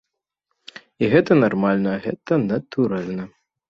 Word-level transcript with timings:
І 1.03 1.11
гэта 1.13 1.39
нармальна, 1.43 1.91
гэта 2.09 2.43
натуральна. 2.51 3.33